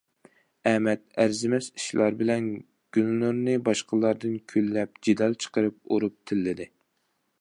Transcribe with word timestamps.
ئەمەت 0.69 1.03
ئەرزىمەس 1.25 1.67
ئىشلار 1.81 2.17
بىلەن 2.21 2.47
گۈلنۇرنى 2.97 3.55
باشقىلاردىن 3.69 4.41
كۈنلەپ 4.55 5.01
جېدەل 5.09 5.37
چىقىرىپ، 5.45 5.79
ئۇرۇپ، 5.93 6.17
تىللىدى. 6.33 6.69